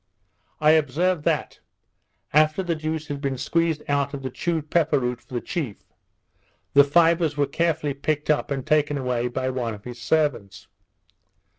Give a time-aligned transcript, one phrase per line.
[0.59, 1.59] I observed that,
[2.33, 5.77] after the juice had been squeezed out of the chewed pepper root for the chief,
[6.73, 10.67] the fibres were carefully picked up and taken away by one of his servants.